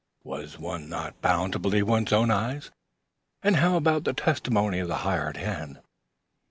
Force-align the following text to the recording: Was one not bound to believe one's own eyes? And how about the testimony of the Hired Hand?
Was 0.23 0.57
one 0.57 0.89
not 0.89 1.21
bound 1.21 1.53
to 1.53 1.59
believe 1.59 1.87
one's 1.87 2.11
own 2.11 2.31
eyes? 2.31 2.71
And 3.43 3.57
how 3.57 3.75
about 3.75 4.03
the 4.03 4.13
testimony 4.13 4.79
of 4.79 4.87
the 4.87 4.95
Hired 5.05 5.37
Hand? 5.37 5.79